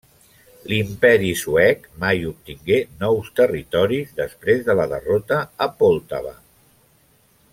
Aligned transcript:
L'Imperi 0.69 1.27
Suec 1.41 1.83
mai 2.03 2.23
obtingué 2.29 2.79
nous 3.03 3.29
territoris 3.41 4.17
després 4.23 4.67
de 4.71 4.79
la 4.81 4.89
derrota 4.97 5.41
a 5.67 5.71
Poltava. 5.83 6.37